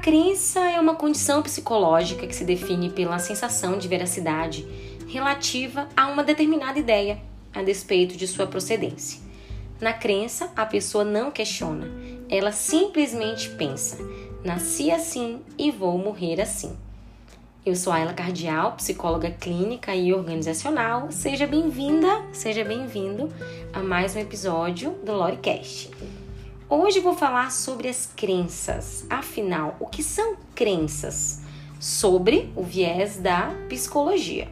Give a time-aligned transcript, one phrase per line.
[0.00, 4.66] crença é uma condição psicológica que se define pela sensação de veracidade
[5.06, 7.20] relativa a uma determinada ideia,
[7.52, 9.20] a despeito de sua procedência.
[9.78, 11.86] Na crença, a pessoa não questiona,
[12.30, 13.98] ela simplesmente pensa:
[14.42, 16.74] nasci assim e vou morrer assim.
[17.64, 21.08] Eu sou Ayla Cardial, psicóloga clínica e organizacional.
[21.10, 23.30] Seja bem-vinda, seja bem-vindo
[23.70, 25.90] a mais um episódio do Lorecast.
[26.72, 29.04] Hoje vou falar sobre as crenças.
[29.10, 31.40] Afinal, o que são crenças?
[31.80, 34.46] Sobre o viés da psicologia.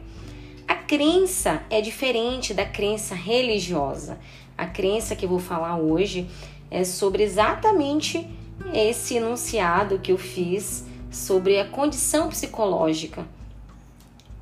[0.67, 4.19] A crença é diferente da crença religiosa.
[4.57, 6.29] A crença que vou falar hoje
[6.69, 8.29] é sobre exatamente
[8.73, 13.25] esse enunciado que eu fiz sobre a condição psicológica.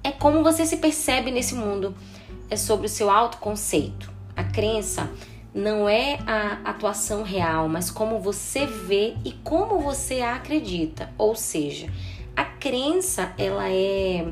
[0.04, 1.96] É como você se percebe nesse mundo,
[2.50, 4.12] é sobre o seu autoconceito.
[4.36, 5.08] A crença
[5.54, 11.10] não é a atuação real, mas como você vê e como você acredita.
[11.18, 11.92] Ou seja,
[12.36, 14.28] a crença ela é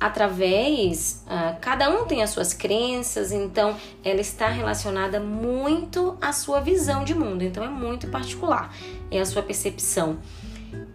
[0.00, 6.60] através, uh, cada um tem as suas crenças, então ela está relacionada muito à sua
[6.60, 8.74] visão de mundo, então é muito particular,
[9.10, 10.18] é a sua percepção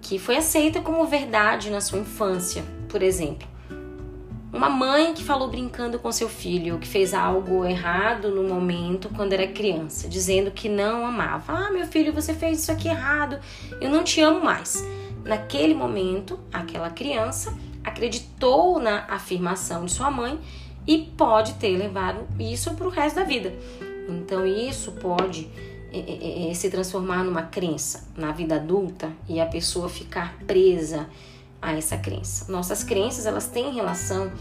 [0.02, 3.47] que foi aceita como verdade na sua infância, por exemplo.
[4.52, 9.33] Uma mãe que falou brincando com seu filho, que fez algo errado no momento quando
[9.33, 11.53] era criança, dizendo que não amava.
[11.53, 13.39] Ah, meu filho, você fez isso aqui errado,
[13.80, 14.83] eu não te amo mais.
[15.23, 20.39] Naquele momento, aquela criança acreditou na afirmação de sua mãe
[20.88, 23.53] e pode ter levado isso para o resto da vida.
[24.08, 25.47] Então, isso pode
[25.94, 31.08] é, é, se transformar numa crença na vida adulta e a pessoa ficar presa
[31.62, 32.52] a essa crença.
[32.52, 34.32] Nossas crenças elas têm relação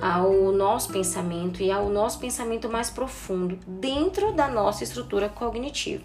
[0.00, 6.02] ao nosso pensamento e ao nosso pensamento mais profundo dentro da nossa estrutura cognitiva.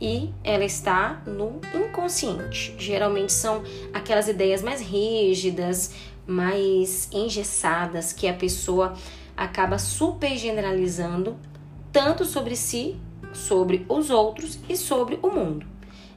[0.00, 2.74] E ela está no inconsciente.
[2.78, 5.94] Geralmente são aquelas ideias mais rígidas,
[6.26, 8.94] mais engessadas que a pessoa
[9.36, 11.36] acaba super generalizando
[11.92, 12.98] tanto sobre si
[13.34, 15.66] sobre os outros e sobre o mundo.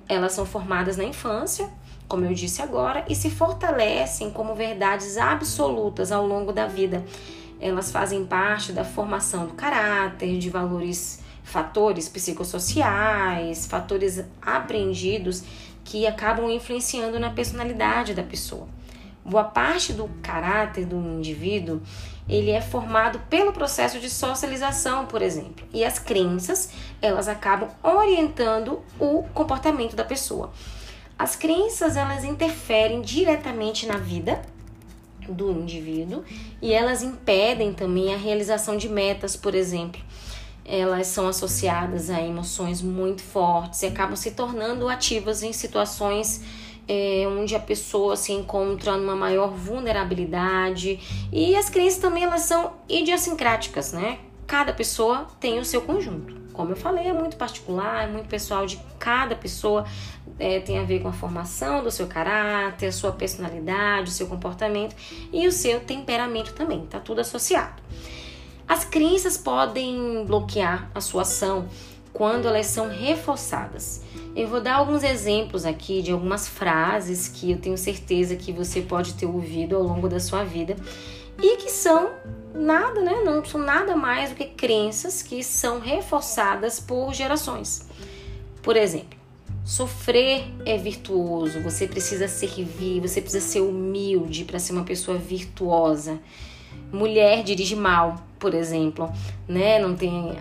[0.08, 1.70] Elas são formadas na infância,
[2.08, 7.04] como eu disse agora, e se fortalecem como verdades absolutas ao longo da vida.
[7.60, 15.44] Elas fazem parte da formação do caráter, de valores, fatores psicossociais, fatores aprendidos
[15.84, 18.68] que acabam influenciando na personalidade da pessoa.
[19.26, 21.82] Boa parte do caráter do indivíduo
[22.30, 25.66] ele é formado pelo processo de socialização, por exemplo.
[25.74, 26.70] E as crenças,
[27.02, 30.52] elas acabam orientando o comportamento da pessoa.
[31.18, 34.42] As crenças, elas interferem diretamente na vida
[35.28, 36.24] do indivíduo
[36.62, 40.00] e elas impedem também a realização de metas, por exemplo.
[40.64, 46.42] Elas são associadas a emoções muito fortes e acabam se tornando ativas em situações
[46.88, 51.00] é, onde a pessoa se encontra numa maior vulnerabilidade
[51.32, 54.20] e as crenças também elas são idiosincráticas, né?
[54.46, 56.38] Cada pessoa tem o seu conjunto.
[56.54, 59.86] Como eu falei, é muito particular, é muito pessoal de cada pessoa,
[60.40, 64.28] é, tem a ver com a formação do seu caráter, a sua personalidade, o seu
[64.28, 64.96] comportamento
[65.32, 67.82] e o seu temperamento também, tá tudo associado.
[68.68, 71.68] As crenças podem bloquear a sua ação
[72.12, 74.02] quando elas são reforçadas.
[74.36, 78.82] Eu vou dar alguns exemplos aqui de algumas frases que eu tenho certeza que você
[78.82, 80.76] pode ter ouvido ao longo da sua vida
[81.42, 82.12] e que são
[82.54, 83.22] nada, né?
[83.24, 87.88] Não são nada mais do que crenças que são reforçadas por gerações.
[88.62, 89.17] Por exemplo,
[89.68, 96.20] sofrer é virtuoso, você precisa servir, você precisa ser humilde para ser uma pessoa virtuosa.
[96.90, 99.12] Mulher dirige mal, por exemplo,
[99.46, 99.78] né?
[99.78, 100.32] Não tem.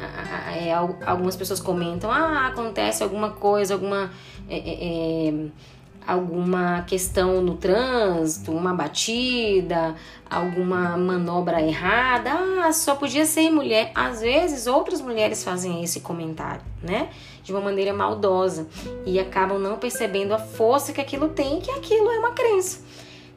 [0.57, 0.73] É,
[1.05, 4.13] algumas pessoas comentam, ah, acontece alguma coisa, alguma.
[4.49, 5.35] É, é, é,
[6.07, 9.95] alguma questão no trânsito, uma batida,
[10.31, 12.31] alguma manobra errada,
[12.65, 13.91] ah, só podia ser mulher.
[13.95, 17.09] Às vezes outras mulheres fazem esse comentário, né?
[17.43, 18.67] De uma maneira maldosa
[19.05, 22.85] e acabam não percebendo a força que aquilo tem, que aquilo é uma crença.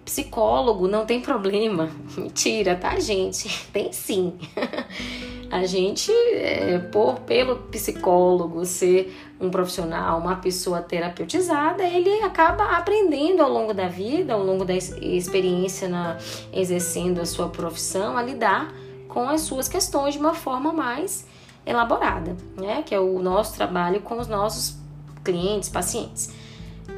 [0.06, 1.90] Psicólogo não tem problema.
[2.18, 3.48] Mentira, tá, gente?
[3.72, 4.34] Tem sim.
[5.52, 13.42] A gente, é, por pelo psicólogo ser um profissional, uma pessoa terapeutizada, ele acaba aprendendo
[13.42, 16.18] ao longo da vida, ao longo da experiência na
[16.54, 18.72] exercendo a sua profissão, a lidar
[19.08, 21.26] com as suas questões de uma forma mais
[21.66, 22.84] elaborada, né?
[22.86, 24.78] Que é o nosso trabalho com os nossos
[25.24, 26.32] clientes, pacientes.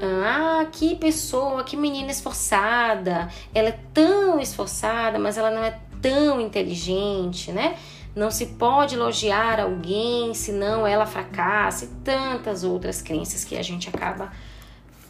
[0.02, 3.30] Ah, que pessoa, que menina esforçada.
[3.54, 7.78] Ela é tão esforçada, mas ela não é tão inteligente, né?
[8.16, 13.88] Não se pode elogiar alguém senão ela fracassa e tantas outras crenças que a gente
[13.88, 14.32] acaba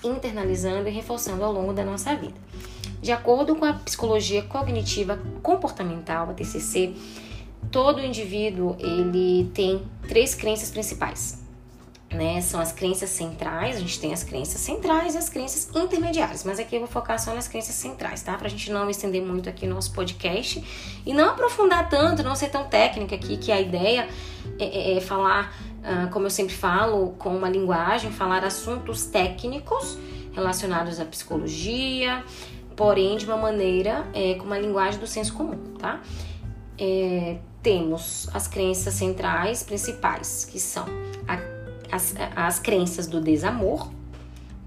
[0.04, 2.36] internalizando e reforçando ao longo da nossa vida.
[3.02, 6.94] De acordo com a psicologia cognitiva comportamental, a TCC,
[7.72, 11.41] todo indivíduo ele tem três crenças principais.
[12.12, 16.44] Né, são as crenças centrais, a gente tem as crenças centrais e as crenças intermediárias,
[16.44, 18.38] mas aqui eu vou focar só nas crenças centrais, tá?
[18.38, 20.62] Pra gente não estender muito aqui no nosso podcast
[21.06, 24.10] e não aprofundar tanto, não ser tão técnica aqui, que a ideia
[24.60, 29.98] é, é, é falar, uh, como eu sempre falo, com uma linguagem, falar assuntos técnicos
[30.34, 32.26] relacionados à psicologia,
[32.76, 36.02] porém de uma maneira é, com uma linguagem do senso comum, tá?
[36.78, 40.86] É, temos as crenças centrais principais, que são
[41.28, 41.38] a,
[41.92, 43.90] as, as crenças do desamor,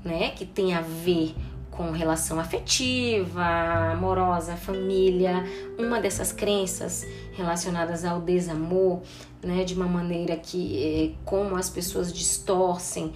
[0.05, 1.35] né, que tem a ver
[1.71, 3.45] com relação afetiva,
[3.93, 5.45] amorosa, família,
[5.77, 9.01] uma dessas crenças relacionadas ao desamor,
[9.43, 13.13] né, de uma maneira que é, como as pessoas distorcem,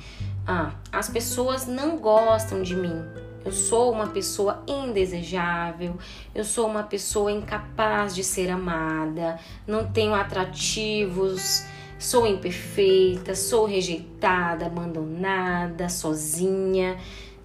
[0.47, 3.05] ah, as pessoas não gostam de mim,
[3.45, 5.97] eu sou uma pessoa indesejável,
[6.35, 11.65] eu sou uma pessoa incapaz de ser amada, não tenho atrativos,
[11.99, 16.97] sou imperfeita, sou rejeitada, abandonada, sozinha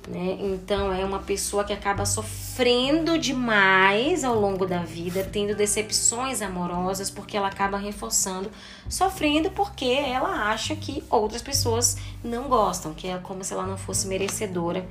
[0.07, 0.37] né?
[0.39, 7.09] Então é uma pessoa que acaba sofrendo demais ao longo da vida, tendo decepções amorosas,
[7.09, 8.51] porque ela acaba reforçando,
[8.89, 13.77] sofrendo porque ela acha que outras pessoas não gostam, que é como se ela não
[13.77, 14.85] fosse merecedora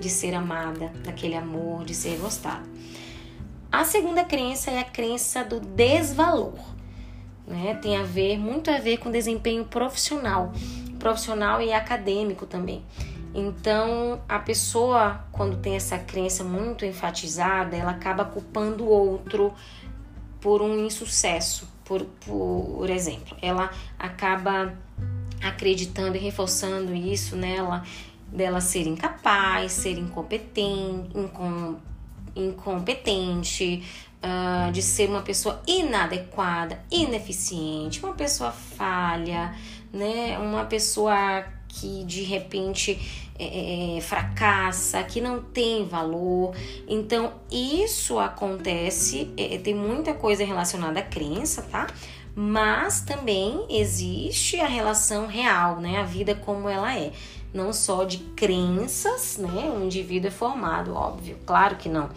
[0.00, 2.64] de ser amada, daquele amor, de ser gostada.
[3.70, 6.75] A segunda crença é a crença do desvalor.
[7.46, 7.78] Né?
[7.80, 10.52] Tem a ver, muito a ver com desempenho profissional,
[10.98, 12.82] profissional e acadêmico também.
[13.34, 19.52] Então, a pessoa, quando tem essa crença muito enfatizada, ela acaba culpando o outro
[20.40, 23.36] por um insucesso, por, por exemplo.
[23.42, 24.74] Ela acaba
[25.42, 27.84] acreditando e reforçando isso nela,
[28.26, 31.76] dela ser incapaz, ser incompetente, incom,
[32.34, 33.84] incompetente,
[34.22, 39.54] uh, de ser uma pessoa inadequada, ineficiente, uma pessoa falha,
[39.92, 40.38] né?
[40.38, 42.98] Uma pessoa que de repente
[43.38, 46.54] é, é, é, fracassa, que não tem valor.
[46.88, 51.86] Então, isso acontece, é, tem muita coisa relacionada à crença, tá?
[52.34, 56.00] Mas também existe a relação real, né?
[56.00, 57.12] A vida como ela é.
[57.52, 59.70] Não só de crenças, né?
[59.74, 62.10] O indivíduo é formado, óbvio, claro que não.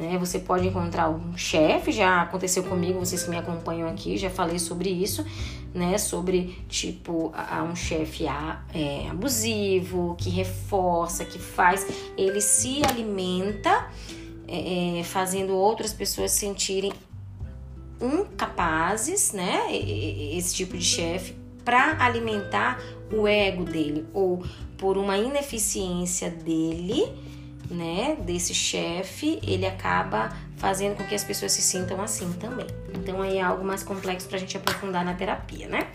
[0.00, 0.16] Né?
[0.16, 4.58] Você pode encontrar um chefe, já aconteceu comigo, vocês que me acompanham aqui, já falei
[4.58, 5.26] sobre isso,
[5.74, 5.98] né?
[5.98, 11.86] Sobre tipo a, um chefe é, abusivo, que reforça, que faz,
[12.16, 13.90] ele se alimenta,
[14.48, 16.94] é, é fazendo outras pessoas sentirem
[18.00, 19.66] incapazes, né?
[19.70, 22.80] Esse tipo de chefe para alimentar
[23.12, 24.42] o ego dele ou
[24.78, 27.29] por uma ineficiência dele
[27.68, 32.66] né, desse chefe, ele acaba fazendo com que as pessoas se sintam assim também.
[32.94, 35.88] Então aí é algo mais complexo para a gente aprofundar na terapia, né?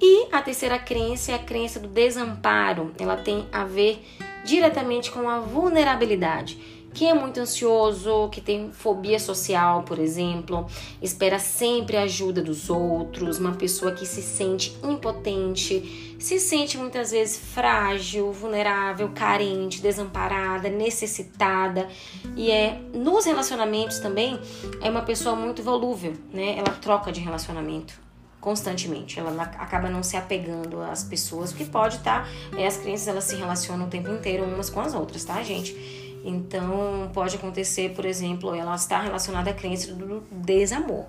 [0.00, 2.92] E a terceira crença é a crença do desamparo.
[2.98, 4.04] Ela tem a ver
[4.44, 10.66] diretamente com a vulnerabilidade que é muito ansioso, que tem fobia social, por exemplo,
[11.02, 17.10] espera sempre a ajuda dos outros, uma pessoa que se sente impotente, se sente muitas
[17.10, 21.88] vezes frágil, vulnerável, carente, desamparada, necessitada
[22.36, 24.38] e é nos relacionamentos também
[24.80, 26.56] é uma pessoa muito volúvel, né?
[26.56, 28.04] Ela troca de relacionamento
[28.44, 29.18] constantemente.
[29.18, 33.24] Ela acaba não se apegando às pessoas, porque pode estar, tá, é, as crianças elas
[33.24, 36.03] se relacionam o tempo inteiro umas com as outras, tá, gente?
[36.24, 41.04] Então, pode acontecer, por exemplo, ela está relacionada à crença do desamor.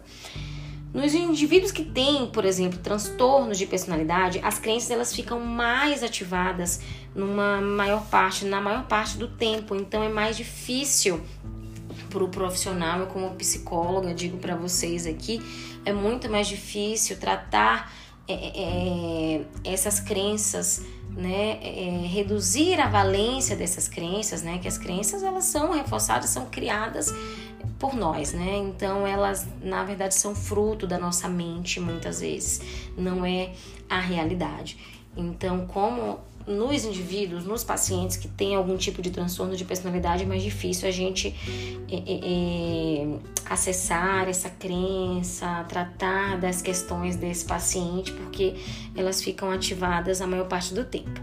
[0.93, 6.81] Nos indivíduos que têm, por exemplo, transtornos de personalidade, as crenças elas ficam mais ativadas
[7.13, 9.75] numa maior parte, na maior parte do tempo.
[9.75, 11.21] Então é mais difícil
[12.09, 15.41] para o profissional, eu como psicóloga digo para vocês aqui,
[15.83, 17.91] é muito mais difícil tratar
[18.25, 20.81] é, é, é essas crenças
[21.15, 26.45] né, é, reduzir a valência dessas crenças, né, que as crenças elas são reforçadas, são
[26.47, 27.13] criadas
[27.79, 28.57] por nós, né?
[28.57, 32.61] Então elas na verdade são fruto da nossa mente muitas vezes,
[32.97, 33.53] não é
[33.89, 34.77] a realidade.
[35.17, 40.25] Então, como nos indivíduos, nos pacientes que têm algum tipo de transtorno de personalidade, é
[40.25, 41.33] mais difícil a gente
[41.89, 48.55] é, é, acessar essa crença, tratar das questões desse paciente, porque
[48.95, 51.21] elas ficam ativadas a maior parte do tempo.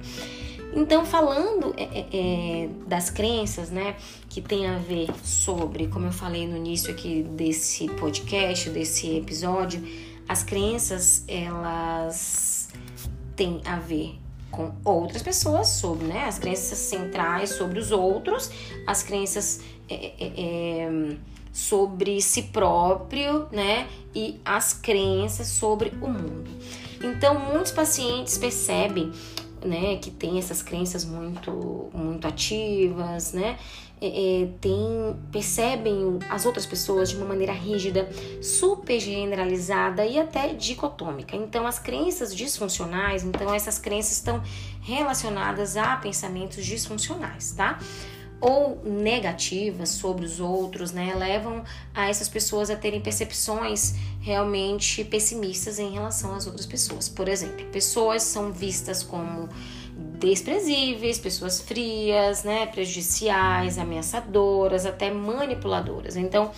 [0.75, 3.95] Então, falando é, é, das crenças, né,
[4.29, 9.87] que tem a ver sobre, como eu falei no início aqui desse podcast, desse episódio,
[10.27, 12.71] as crenças elas
[13.37, 14.22] têm a ver
[14.53, 18.51] com outras pessoas sobre, né, as crenças centrais sobre os outros,
[18.87, 21.17] as crenças é, é, é,
[21.53, 26.51] sobre si próprio, né, e as crenças sobre o mundo.
[27.03, 29.11] Então, muitos pacientes percebem
[29.65, 33.59] né, que tem essas crenças muito, muito ativas, né,
[34.05, 38.09] é, é, tem, percebem as outras pessoas de uma maneira rígida,
[38.43, 41.37] super generalizada e até dicotômica.
[41.37, 44.43] Então, as crenças disfuncionais, então essas crenças estão
[44.81, 47.79] relacionadas a pensamentos disfuncionais, tá?
[48.41, 51.63] ou negativas sobre os outros, né, levam
[51.95, 57.09] a essas pessoas a terem percepções realmente pessimistas em relação às outras pessoas.
[57.09, 59.49] Por exemplo, pessoas são vistas como
[60.23, 66.17] desprezíveis, pessoas frias, né, prejudiciais, ameaçadoras, até manipuladoras.
[66.17, 66.53] Então,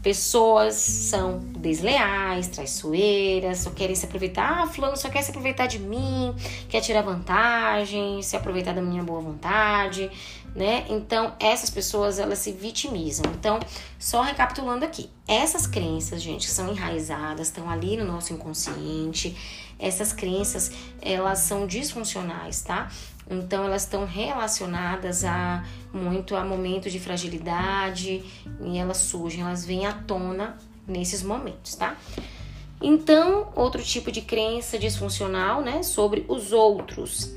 [0.00, 4.62] pessoas são desleais, traiçoeiras, só querem se aproveitar.
[4.62, 6.32] Ah, fulano só quer se aproveitar de mim,
[6.68, 10.08] quer tirar vantagem, se aproveitar da minha boa vontade,
[10.54, 10.86] né?
[10.88, 13.24] Então, essas pessoas, elas se vitimizam.
[13.34, 13.58] Então,
[13.98, 19.36] só recapitulando aqui, essas crenças, gente, são enraizadas, estão ali no nosso inconsciente,
[19.78, 22.90] essas crenças, elas são disfuncionais, tá?
[23.30, 28.22] Então elas estão relacionadas a muito a momentos de fragilidade
[28.60, 30.56] e elas surgem, elas vêm à tona
[30.86, 31.96] nesses momentos, tá?
[32.80, 37.34] Então, outro tipo de crença disfuncional, né, sobre os outros,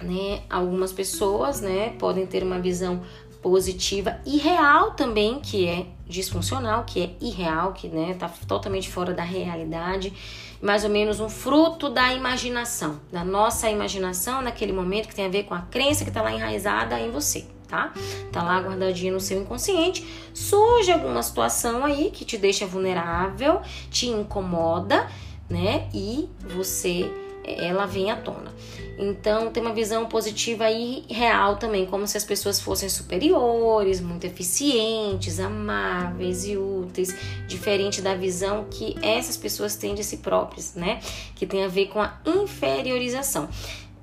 [0.00, 0.42] né?
[0.48, 3.02] Algumas pessoas, né, podem ter uma visão
[3.42, 9.12] positiva e real também, que é disfuncional, que é irreal, que né, tá totalmente fora
[9.12, 10.12] da realidade,
[10.60, 15.30] mais ou menos um fruto da imaginação, da nossa imaginação naquele momento que tem a
[15.30, 17.92] ver com a crença que está lá enraizada em você, tá?
[18.30, 20.06] Tá lá guardadinha no seu inconsciente.
[20.34, 25.08] Surge alguma situação aí que te deixa vulnerável, te incomoda,
[25.48, 25.88] né?
[25.94, 27.10] E você
[27.58, 28.52] ela vem à tona.
[28.98, 34.26] Então, tem uma visão positiva e real também, como se as pessoas fossem superiores, muito
[34.26, 37.16] eficientes, amáveis e úteis,
[37.48, 41.00] diferente da visão que essas pessoas têm de si próprias, né?
[41.34, 43.48] Que tem a ver com a inferiorização.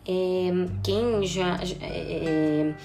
[0.07, 0.51] É,
[0.83, 2.75] quem já é, é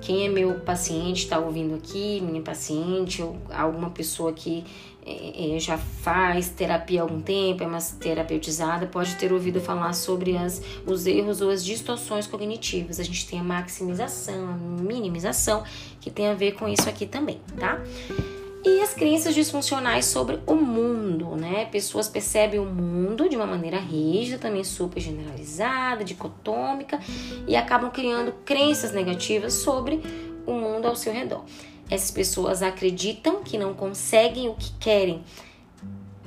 [0.00, 4.64] quem é meu paciente está ouvindo aqui, minha paciente ou alguma pessoa que
[5.04, 9.92] é, é, já faz terapia há algum tempo, é mais terapeutizada, pode ter ouvido falar
[9.94, 13.00] sobre as, os erros ou as distorções cognitivas.
[13.00, 15.64] A gente tem a maximização, a minimização,
[16.00, 17.80] que tem a ver com isso aqui também, tá?
[18.68, 21.64] E as crenças disfuncionais sobre o mundo, né?
[21.64, 27.00] Pessoas percebem o mundo de uma maneira rígida, também super generalizada, dicotômica,
[27.46, 30.02] e acabam criando crenças negativas sobre
[30.46, 31.44] o mundo ao seu redor.
[31.90, 35.22] Essas pessoas acreditam que não conseguem o que querem.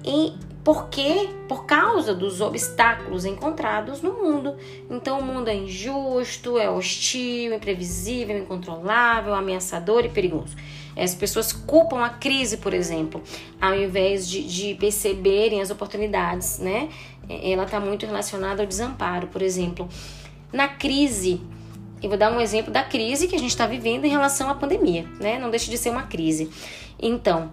[0.04, 0.34] E
[0.64, 1.30] por quê?
[1.48, 4.56] Por causa dos obstáculos encontrados no mundo.
[4.90, 10.56] Então o mundo é injusto, é hostil, imprevisível, incontrolável, ameaçador e perigoso.
[10.98, 13.22] As pessoas culpam a crise, por exemplo,
[13.60, 16.90] ao invés de, de perceberem as oportunidades, né?
[17.30, 19.88] Ela está muito relacionada ao desamparo, por exemplo.
[20.52, 21.42] Na crise,
[22.02, 24.56] eu vou dar um exemplo da crise que a gente está vivendo em relação à
[24.56, 25.40] pandemia, né?
[25.40, 26.50] Não deixa de ser uma crise.
[27.00, 27.52] Então,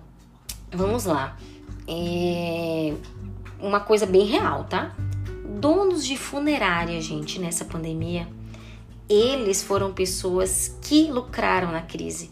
[0.73, 1.37] vamos lá.
[1.87, 2.93] É
[3.61, 4.95] uma coisa bem real, tá?
[5.61, 8.29] Donos de funerária, gente, nessa pandemia,
[9.09, 12.31] eles foram pessoas que lucraram na crise,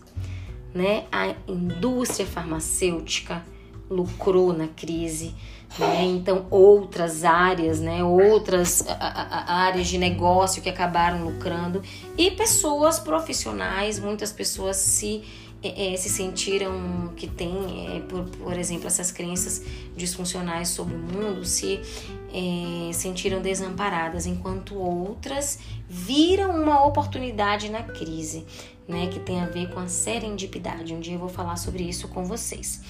[0.77, 1.07] né?
[1.11, 3.43] A indústria farmacêutica
[3.91, 5.35] lucrou na crise
[5.79, 6.05] né?
[6.05, 8.03] Então, outras áreas, né?
[8.03, 11.83] outras áreas de negócio que acabaram lucrando
[12.17, 15.23] e pessoas profissionais, muitas pessoas se
[15.63, 19.63] é, se sentiram que tem, é, por, por exemplo, essas crenças
[19.97, 21.81] disfuncionais sobre o mundo, se
[22.33, 25.59] é, sentiram desamparadas, enquanto outras
[25.89, 28.45] viram uma oportunidade na crise,
[28.87, 30.95] né, que tem a ver com a serendipidade.
[30.95, 32.81] Um dia eu vou falar sobre isso com vocês.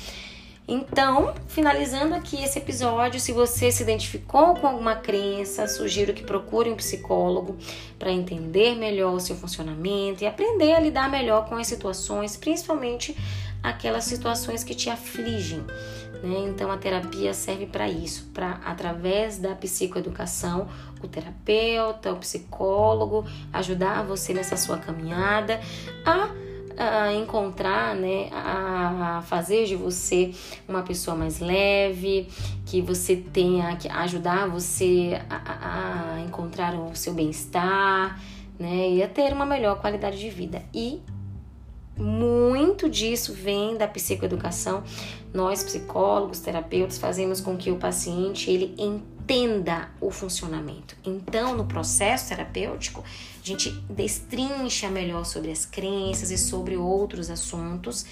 [0.68, 6.70] Então, finalizando aqui esse episódio, se você se identificou com alguma crença, sugiro que procure
[6.70, 7.56] um psicólogo
[7.99, 13.16] para entender melhor o seu funcionamento e aprender a lidar melhor com as situações, principalmente
[13.62, 15.61] aquelas situações que te afligem.
[16.20, 16.46] Né?
[16.49, 20.68] Então, a terapia serve para isso, para através da psicoeducação,
[21.00, 25.61] o terapeuta, o psicólogo ajudar você nessa sua caminhada
[26.04, 26.30] a
[26.76, 30.33] a encontrar, né, a fazer de você
[30.68, 32.28] uma pessoa mais leve,
[32.64, 38.21] que você tenha que ajudar você a, a encontrar o seu bem-estar,
[38.59, 40.62] né, e a ter uma melhor qualidade de vida.
[40.75, 41.00] E
[41.97, 44.83] muito disso vem da psicoeducação.
[45.33, 50.97] Nós, psicólogos, terapeutas, fazemos com que o paciente ele entenda entenda o funcionamento.
[51.04, 53.02] Então, no processo terapêutico,
[53.42, 58.06] a gente destrincha melhor sobre as crenças e sobre outros assuntos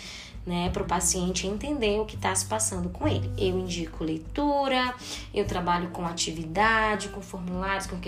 [0.44, 3.30] né, para o paciente entender o que está se passando com ele.
[3.38, 4.92] Eu indico leitura,
[5.32, 7.98] eu trabalho com atividade, com formulários, com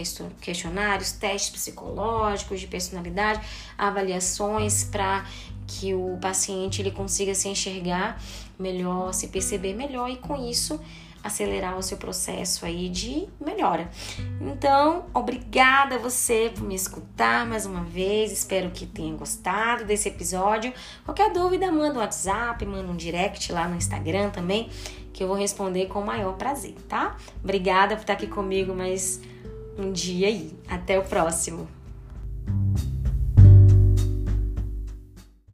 [0.40, 3.40] questionários, testes psicológicos de personalidade,
[3.78, 5.24] avaliações para
[5.66, 8.20] que o paciente ele consiga se enxergar
[8.58, 10.80] melhor, se perceber melhor e com isso
[11.26, 13.90] acelerar o seu processo aí de melhora.
[14.40, 18.32] Então, obrigada a você por me escutar mais uma vez.
[18.32, 20.72] Espero que tenha gostado desse episódio.
[21.04, 24.70] Qualquer dúvida, manda um WhatsApp, manda um direct lá no Instagram também,
[25.12, 27.16] que eu vou responder com o maior prazer, tá?
[27.42, 29.20] Obrigada por estar aqui comigo mais
[29.78, 30.52] um dia aí.
[30.68, 31.75] Até o próximo.